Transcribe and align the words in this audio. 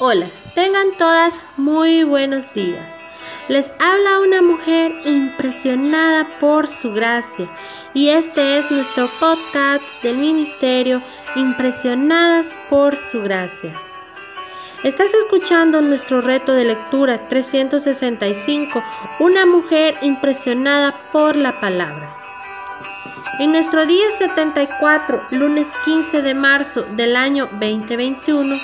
Hola, 0.00 0.28
tengan 0.56 0.96
todas 0.98 1.38
muy 1.56 2.02
buenos 2.02 2.52
días. 2.52 2.92
Les 3.46 3.70
habla 3.78 4.18
una 4.18 4.42
mujer 4.42 4.92
impresionada 5.04 6.26
por 6.40 6.66
su 6.66 6.92
gracia 6.92 7.48
y 7.94 8.08
este 8.08 8.58
es 8.58 8.68
nuestro 8.72 9.08
podcast 9.20 10.02
del 10.02 10.16
ministerio 10.16 11.00
Impresionadas 11.36 12.48
por 12.68 12.96
su 12.96 13.22
gracia. 13.22 13.80
Estás 14.82 15.14
escuchando 15.14 15.80
nuestro 15.80 16.20
reto 16.20 16.54
de 16.54 16.64
lectura 16.64 17.28
365, 17.28 18.82
una 19.20 19.46
mujer 19.46 19.96
impresionada 20.02 21.08
por 21.12 21.36
la 21.36 21.60
palabra. 21.60 22.16
En 23.38 23.52
nuestro 23.52 23.86
día 23.86 24.10
74, 24.18 25.22
lunes 25.30 25.68
15 25.84 26.20
de 26.20 26.34
marzo 26.34 26.82
del 26.82 27.14
año 27.14 27.48
2021, 27.52 28.56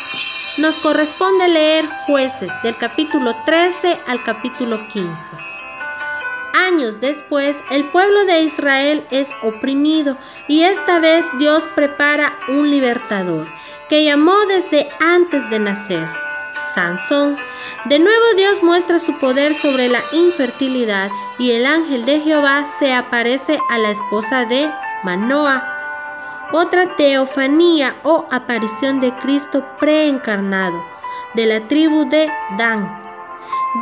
nos 0.61 0.79
corresponde 0.79 1.49
leer 1.49 1.89
jueces 2.07 2.51
del 2.63 2.77
capítulo 2.77 3.35
13 3.47 3.99
al 4.07 4.23
capítulo 4.25 4.87
15. 4.89 5.11
Años 6.53 7.01
después, 7.01 7.57
el 7.71 7.89
pueblo 7.89 8.27
de 8.27 8.43
Israel 8.43 9.07
es 9.11 9.31
oprimido 9.43 10.19
y 10.49 10.65
esta 10.65 10.99
vez 10.99 11.25
Dios 11.39 11.67
prepara 11.75 12.35
un 12.49 12.71
libertador 12.71 13.49
que 13.89 14.05
llamó 14.05 14.37
desde 14.49 14.87
antes 15.01 15.49
de 15.49 15.61
nacer, 15.61 16.07
Sansón. 16.75 17.39
De 17.87 17.99
nuevo 17.99 18.35
Dios 18.37 18.63
muestra 18.63 18.99
su 18.99 19.19
poder 19.19 19.55
sobre 19.55 19.89
la 19.89 20.03
infertilidad 20.13 21.11
y 21.39 21.53
el 21.53 21.65
ángel 21.65 22.05
de 22.05 22.21
Jehová 22.21 22.67
se 22.79 22.93
aparece 22.93 23.59
a 23.71 23.79
la 23.79 23.93
esposa 23.93 24.45
de 24.45 24.71
Manoah 25.05 25.80
otra 26.53 26.97
teofanía 26.97 27.97
o 28.03 28.27
aparición 28.31 29.01
de 29.01 29.15
Cristo 29.19 29.65
preencarnado 29.79 30.83
de 31.35 31.47
la 31.47 31.69
tribu 31.69 32.09
de 32.09 32.29
Dan. 32.59 32.99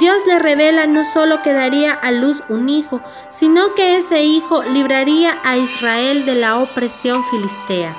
Dios 0.01 0.19
le 0.27 0.39
revela 0.39 0.87
no 0.87 1.03
solo 1.05 1.43
que 1.43 1.53
daría 1.53 1.93
a 1.95 2.11
luz 2.11 2.43
un 2.49 2.69
hijo, 2.69 3.01
sino 3.31 3.75
que 3.75 3.97
ese 3.97 4.23
hijo 4.23 4.63
libraría 4.63 5.39
a 5.45 5.57
Israel 5.57 6.27
de 6.27 6.35
la 6.35 6.59
opresión 6.59 7.25
filistea. 7.25 7.97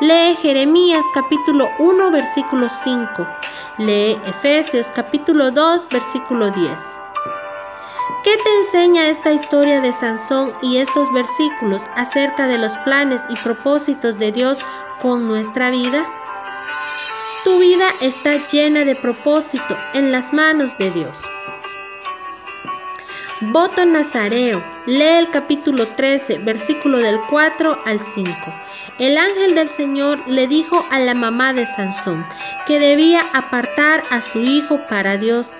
Lee 0.00 0.34
Jeremías 0.40 1.04
capítulo 1.12 1.68
1 1.78 2.10
versículo 2.10 2.68
5. 2.70 3.26
Lee 3.78 4.18
Efesios 4.26 4.90
capítulo 4.94 5.50
2 5.50 5.88
versículo 5.90 6.50
10. 6.50 6.99
¿Qué 8.22 8.36
te 8.36 8.56
enseña 8.58 9.08
esta 9.08 9.32
historia 9.32 9.80
de 9.80 9.94
Sansón 9.94 10.52
y 10.60 10.76
estos 10.76 11.10
versículos 11.14 11.82
acerca 11.96 12.46
de 12.46 12.58
los 12.58 12.76
planes 12.78 13.22
y 13.30 13.36
propósitos 13.42 14.18
de 14.18 14.30
Dios 14.30 14.58
con 15.00 15.26
nuestra 15.26 15.70
vida? 15.70 16.06
Tu 17.44 17.58
vida 17.58 17.86
está 18.02 18.46
llena 18.48 18.84
de 18.84 18.94
propósito 18.94 19.74
en 19.94 20.12
las 20.12 20.34
manos 20.34 20.76
de 20.76 20.90
Dios. 20.90 21.18
Voto 23.40 23.86
Nazareo. 23.86 24.62
Lee 24.84 25.16
el 25.18 25.30
capítulo 25.30 25.88
13, 25.88 26.40
versículo 26.40 26.98
del 26.98 27.18
4 27.30 27.78
al 27.86 28.00
5. 28.00 28.30
El 28.98 29.16
ángel 29.16 29.54
del 29.54 29.70
Señor 29.70 30.18
le 30.28 30.46
dijo 30.46 30.84
a 30.90 30.98
la 30.98 31.14
mamá 31.14 31.54
de 31.54 31.64
Sansón 31.64 32.26
que 32.66 32.78
debía 32.78 33.22
apartar 33.32 34.04
a 34.10 34.20
su 34.20 34.40
hijo 34.40 34.78
para 34.90 35.16
Dios 35.16 35.50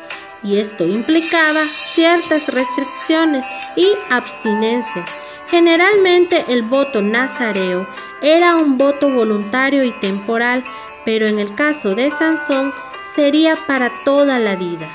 y 0.43 0.59
esto 0.59 0.87
implicaba 0.87 1.65
ciertas 1.95 2.47
restricciones 2.49 3.45
y 3.77 3.93
abstinencias. 4.11 5.09
Generalmente 5.49 6.45
el 6.49 6.63
voto 6.63 7.03
nazareo 7.03 7.87
era 8.23 8.57
un 8.57 8.79
voto 8.79 9.11
voluntario 9.11 9.85
y 9.85 9.93
temporal, 10.01 10.65
pero 11.05 11.27
en 11.27 11.39
el 11.39 11.55
caso 11.55 11.95
de 11.95 12.11
Sansón 12.11 12.73
sería 13.15 13.57
para 13.67 13.91
toda 14.05 14.39
la 14.39 14.57
vida. 14.57 14.89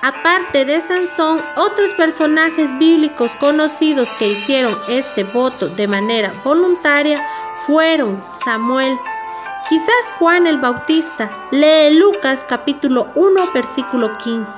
Aparte 0.00 0.64
de 0.64 0.80
Sansón, 0.80 1.40
otros 1.56 1.92
personajes 1.94 2.76
bíblicos 2.78 3.34
conocidos 3.36 4.08
que 4.18 4.28
hicieron 4.28 4.76
este 4.88 5.24
voto 5.24 5.68
de 5.68 5.88
manera 5.88 6.32
voluntaria 6.44 7.24
fueron 7.66 8.22
Samuel, 8.44 8.96
Quizás 9.68 10.12
Juan 10.18 10.46
el 10.46 10.56
Bautista 10.56 11.30
lee 11.50 11.94
Lucas 11.98 12.42
capítulo 12.48 13.08
1 13.14 13.52
versículo 13.52 14.16
15. 14.16 14.50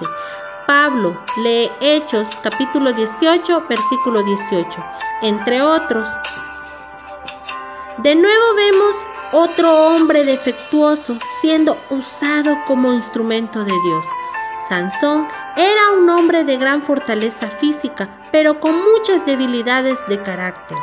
Pablo 0.69 1.21
lee 1.39 1.69
Hechos 1.81 2.29
capítulo 2.45 2.93
18 2.93 3.65
versículo 3.69 4.23
18, 4.23 4.85
entre 5.23 5.63
otros. 5.63 6.09
De 7.99 8.15
nuevo 8.15 8.55
vemos 8.55 8.95
otro 9.33 9.89
hombre 9.89 10.23
defectuoso 10.23 11.19
siendo 11.41 11.77
usado 11.91 12.57
como 12.69 12.93
instrumento 12.93 13.65
de 13.65 13.73
Dios. 13.73 14.07
Sansón 14.69 15.27
era 15.57 15.91
un 15.91 16.09
hombre 16.09 16.45
de 16.45 16.57
gran 16.57 16.85
fortaleza 16.85 17.49
física, 17.59 18.09
pero 18.31 18.61
con 18.61 18.81
muchas 18.93 19.27
debilidades 19.27 19.99
de 20.07 20.23
carácter. 20.23 20.79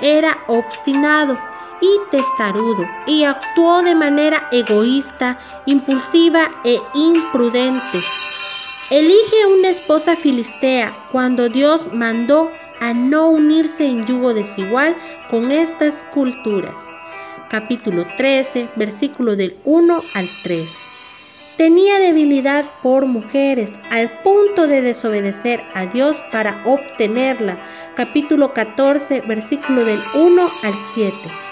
Era 0.00 0.38
obstinado, 0.46 1.36
y 1.80 1.98
testarudo, 2.10 2.86
y 3.06 3.24
actuó 3.24 3.82
de 3.82 3.94
manera 3.94 4.48
egoísta, 4.52 5.38
impulsiva 5.66 6.50
e 6.64 6.80
imprudente. 6.94 8.02
Elige 8.90 9.46
una 9.46 9.70
esposa 9.70 10.14
filistea 10.14 10.96
cuando 11.10 11.48
Dios 11.48 11.92
mandó 11.92 12.50
a 12.80 12.94
no 12.94 13.28
unirse 13.28 13.86
en 13.86 14.04
yugo 14.04 14.32
desigual 14.32 14.94
con 15.30 15.50
estas 15.50 16.04
culturas. 16.14 16.74
Capítulo 17.50 18.06
13, 18.16 18.68
versículo 18.76 19.34
del 19.34 19.56
1 19.64 20.02
al 20.14 20.28
3. 20.42 20.70
Tenía 21.56 21.98
debilidad 21.98 22.66
por 22.82 23.06
mujeres 23.06 23.72
al 23.90 24.10
punto 24.22 24.66
de 24.66 24.82
desobedecer 24.82 25.62
a 25.74 25.86
Dios 25.86 26.22
para 26.30 26.62
obtenerla. 26.66 27.56
Capítulo 27.94 28.52
14, 28.52 29.22
versículo 29.22 29.84
del 29.84 30.02
1 30.14 30.50
al 30.62 30.74
7. 30.94 31.45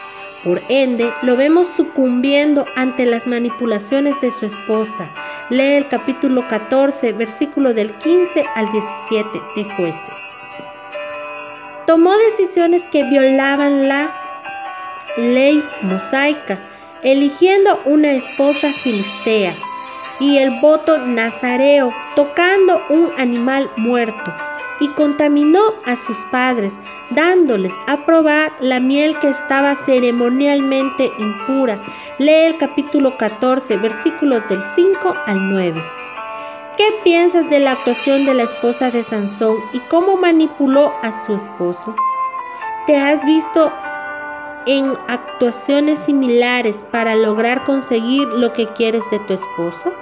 Por 0.44 0.60
ende, 0.68 1.10
lo 1.22 1.38
vemos 1.38 1.68
sucumbiendo 1.68 2.66
ante 2.76 3.06
las 3.06 3.26
manipulaciones 3.26 4.20
de 4.20 4.30
su 4.30 4.44
esposa. 4.44 5.10
Lee 5.48 5.76
el 5.76 5.88
capítulo 5.88 6.46
14, 6.48 7.12
versículo 7.12 7.72
del 7.72 7.90
15 7.92 8.44
al 8.54 8.70
17 8.70 9.42
de 9.56 9.64
jueces. 9.74 10.14
Tomó 11.86 12.14
decisiones 12.30 12.86
que 12.88 13.04
violaban 13.04 13.88
la 13.88 14.14
ley 15.16 15.64
mosaica, 15.80 16.60
eligiendo 17.02 17.80
una 17.86 18.12
esposa 18.12 18.70
filistea 18.82 19.54
y 20.20 20.36
el 20.36 20.60
voto 20.60 20.98
nazareo, 20.98 21.90
tocando 22.16 22.82
un 22.90 23.10
animal 23.16 23.70
muerto 23.78 24.34
y 24.80 24.88
contaminó 24.88 25.60
a 25.84 25.96
sus 25.96 26.18
padres, 26.30 26.78
dándoles 27.10 27.74
a 27.86 28.04
probar 28.04 28.52
la 28.60 28.80
miel 28.80 29.18
que 29.20 29.28
estaba 29.28 29.76
ceremonialmente 29.76 31.10
impura. 31.18 31.80
Lee 32.18 32.46
el 32.46 32.58
capítulo 32.58 33.16
14, 33.16 33.76
versículos 33.78 34.42
del 34.48 34.62
5 34.74 35.14
al 35.26 35.50
9. 35.52 35.82
¿Qué 36.76 36.88
piensas 37.04 37.48
de 37.50 37.60
la 37.60 37.72
actuación 37.72 38.26
de 38.26 38.34
la 38.34 38.42
esposa 38.42 38.90
de 38.90 39.04
Sansón 39.04 39.56
y 39.72 39.78
cómo 39.90 40.16
manipuló 40.16 40.92
a 41.02 41.24
su 41.24 41.36
esposo? 41.36 41.94
¿Te 42.86 42.96
has 42.96 43.24
visto 43.24 43.72
en 44.66 44.96
actuaciones 45.06 46.00
similares 46.00 46.82
para 46.90 47.14
lograr 47.14 47.64
conseguir 47.64 48.26
lo 48.28 48.52
que 48.52 48.66
quieres 48.68 49.04
de 49.12 49.20
tu 49.20 49.34
esposo? 49.34 49.92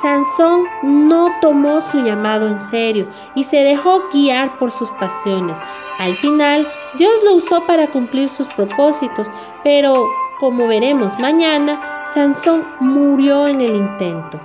Sansón 0.00 0.64
no 0.82 1.30
tomó 1.40 1.80
su 1.80 1.98
llamado 2.00 2.48
en 2.48 2.58
serio 2.58 3.08
y 3.34 3.44
se 3.44 3.56
dejó 3.58 4.02
guiar 4.12 4.58
por 4.58 4.70
sus 4.70 4.90
pasiones. 4.92 5.58
Al 5.98 6.14
final, 6.16 6.66
Dios 6.98 7.14
lo 7.24 7.34
usó 7.34 7.64
para 7.66 7.86
cumplir 7.86 8.28
sus 8.28 8.48
propósitos, 8.48 9.28
pero, 9.64 10.06
como 10.38 10.66
veremos 10.68 11.18
mañana, 11.18 11.80
Sansón 12.12 12.66
murió 12.80 13.46
en 13.46 13.60
el 13.60 13.74
intento. 13.74 14.38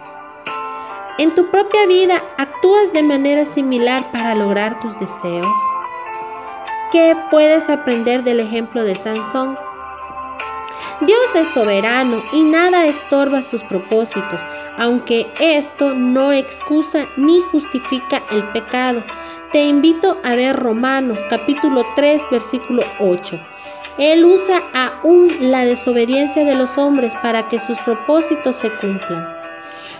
¿En 1.17 1.35
tu 1.35 1.49
propia 1.51 1.85
vida 1.85 2.23
actúas 2.37 2.93
de 2.93 3.03
manera 3.03 3.45
similar 3.45 4.11
para 4.11 4.33
lograr 4.35 4.79
tus 4.79 4.97
deseos? 4.99 5.47
¿Qué 6.91 7.15
puedes 7.29 7.69
aprender 7.69 8.23
del 8.23 8.39
ejemplo 8.39 8.83
de 8.83 8.95
Sansón? 8.95 9.57
Dios 11.01 11.35
es 11.35 11.47
soberano 11.49 12.23
y 12.31 12.41
nada 12.41 12.85
estorba 12.87 13.41
sus 13.41 13.63
propósitos, 13.63 14.39
aunque 14.77 15.27
esto 15.39 15.93
no 15.93 16.31
excusa 16.31 17.07
ni 17.17 17.41
justifica 17.51 18.23
el 18.31 18.43
pecado. 18.49 19.03
Te 19.51 19.65
invito 19.65 20.17
a 20.23 20.35
ver 20.35 20.55
Romanos 20.55 21.19
capítulo 21.29 21.85
3 21.95 22.21
versículo 22.31 22.83
8. 22.99 23.39
Él 23.97 24.23
usa 24.25 24.63
aún 24.73 25.51
la 25.51 25.65
desobediencia 25.65 26.45
de 26.45 26.55
los 26.55 26.77
hombres 26.77 27.13
para 27.21 27.47
que 27.47 27.59
sus 27.59 27.77
propósitos 27.79 28.55
se 28.55 28.69
cumplan. 28.77 29.41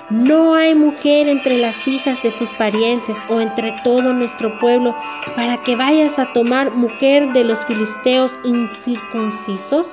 No 0.09 0.55
hay 0.55 0.75
mujer 0.75 1.29
entre 1.29 1.57
las 1.57 1.87
hijas 1.87 2.21
de 2.21 2.31
tus 2.31 2.49
parientes 2.55 3.15
o 3.29 3.39
entre 3.39 3.73
todo 3.83 4.11
nuestro 4.11 4.57
pueblo 4.59 4.95
para 5.35 5.57
que 5.63 5.75
vayas 5.75 6.19
a 6.19 6.31
tomar 6.33 6.71
mujer 6.71 7.31
de 7.31 7.45
los 7.45 7.65
filisteos 7.65 8.35
incircuncisos. 8.43 9.87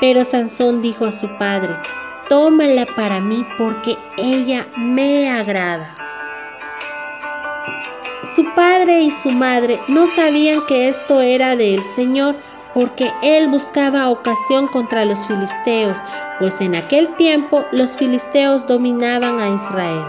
Pero 0.00 0.24
Sansón 0.24 0.82
dijo 0.82 1.04
a 1.04 1.12
su 1.12 1.28
padre, 1.38 1.74
tómala 2.28 2.86
para 2.96 3.20
mí 3.20 3.44
porque 3.56 3.96
ella 4.16 4.66
me 4.76 5.30
agrada. 5.30 5.94
Su 8.36 8.44
padre 8.54 9.00
y 9.02 9.10
su 9.10 9.30
madre 9.30 9.80
no 9.88 10.06
sabían 10.06 10.64
que 10.66 10.88
esto 10.88 11.20
era 11.20 11.56
del 11.56 11.82
Señor, 11.96 12.36
porque 12.74 13.10
él 13.22 13.48
buscaba 13.48 14.10
ocasión 14.10 14.68
contra 14.68 15.04
los 15.04 15.18
filisteos, 15.26 15.96
pues 16.38 16.60
en 16.60 16.76
aquel 16.76 17.08
tiempo 17.14 17.64
los 17.72 17.96
filisteos 17.96 18.66
dominaban 18.66 19.40
a 19.40 19.48
Israel. 19.48 20.04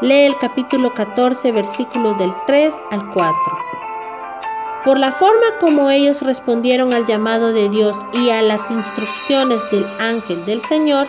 Lee 0.00 0.26
el 0.26 0.38
capítulo 0.38 0.92
14, 0.94 1.52
versículos 1.52 2.18
del 2.18 2.32
3 2.46 2.74
al 2.90 3.12
4. 3.12 3.67
Por 4.84 4.98
la 4.98 5.12
forma 5.12 5.58
como 5.60 5.90
ellos 5.90 6.22
respondieron 6.22 6.92
al 6.92 7.04
llamado 7.04 7.52
de 7.52 7.68
Dios 7.68 7.96
y 8.12 8.30
a 8.30 8.42
las 8.42 8.60
instrucciones 8.70 9.60
del 9.72 9.86
ángel 9.98 10.44
del 10.46 10.62
Señor, 10.62 11.08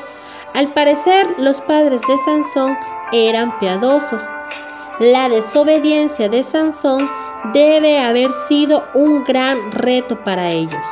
al 0.54 0.74
parecer 0.74 1.28
los 1.38 1.62
padres 1.62 2.02
de 2.02 2.18
Sansón 2.26 2.78
eran 3.12 3.58
piadosos. 3.60 4.22
La 5.00 5.30
desobediencia 5.30 6.28
de 6.30 6.44
Sansón 6.44 7.10
debe 7.54 8.00
haber 8.00 8.32
sido 8.48 8.84
un 8.96 9.24
gran 9.24 9.72
reto 9.72 10.18
para 10.24 10.52
ellos. 10.52 10.84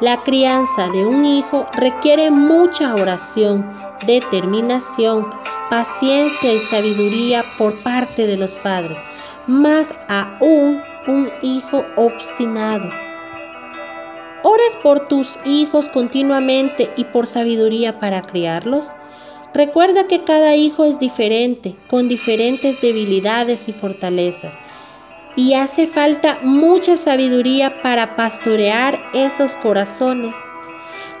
La 0.00 0.22
crianza 0.22 0.88
de 0.88 1.04
un 1.04 1.24
hijo 1.24 1.66
requiere 1.74 2.30
mucha 2.30 2.94
oración, 2.94 3.64
determinación, 4.06 5.26
paciencia 5.70 6.54
y 6.54 6.58
sabiduría 6.58 7.44
por 7.58 7.74
parte 7.82 8.26
de 8.26 8.36
los 8.36 8.52
padres, 8.56 8.98
más 9.46 9.92
aún 10.08 10.80
un 11.06 11.30
hijo 11.42 11.84
obstinado. 11.96 12.88
¿Ores 14.42 14.76
por 14.82 15.08
tus 15.08 15.38
hijos 15.44 15.88
continuamente 15.88 16.90
y 16.96 17.04
por 17.04 17.26
sabiduría 17.26 18.00
para 18.00 18.22
criarlos? 18.22 18.88
Recuerda 19.54 20.08
que 20.08 20.24
cada 20.24 20.56
hijo 20.56 20.84
es 20.84 20.98
diferente, 20.98 21.76
con 21.88 22.08
diferentes 22.08 22.80
debilidades 22.80 23.68
y 23.68 23.72
fortalezas 23.72 24.54
y 25.36 25.54
hace 25.54 25.86
falta 25.86 26.38
mucha 26.42 26.96
sabiduría 26.96 27.80
para 27.82 28.16
pastorear 28.16 29.00
esos 29.14 29.56
corazones. 29.56 30.34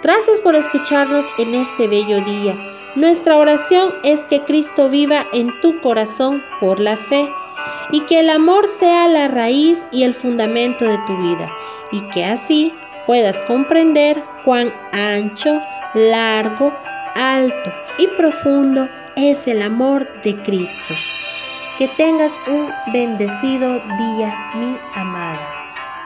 Gracias 0.02 0.40
por 0.40 0.54
escucharnos 0.54 1.24
en 1.38 1.54
este 1.54 1.88
bello 1.88 2.22
día. 2.24 2.56
Nuestra 2.94 3.38
oración 3.38 3.94
es 4.04 4.20
que 4.26 4.42
Cristo 4.42 4.90
viva 4.90 5.26
en 5.32 5.48
tu 5.60 5.80
corazón 5.80 6.42
por 6.60 6.78
la 6.78 6.96
fe 6.96 7.28
y 7.90 8.00
que 8.02 8.20
el 8.20 8.30
amor 8.30 8.66
sea 8.68 9.08
la 9.08 9.28
raíz 9.28 9.84
y 9.90 10.04
el 10.04 10.14
fundamento 10.14 10.84
de 10.84 10.98
tu 11.06 11.16
vida 11.16 11.50
y 11.90 12.00
que 12.08 12.24
así 12.24 12.72
puedas 13.06 13.36
comprender 13.42 14.22
cuán 14.44 14.72
ancho, 14.92 15.60
largo, 15.94 16.72
alto 17.14 17.72
y 17.98 18.06
profundo 18.08 18.88
es 19.16 19.46
el 19.46 19.62
amor 19.62 20.06
de 20.22 20.36
Cristo. 20.42 20.94
Que 21.78 21.88
tengas 21.96 22.32
un 22.46 22.70
bendecido 22.92 23.74
día, 23.74 24.52
mi 24.54 24.78
amada. 24.94 25.61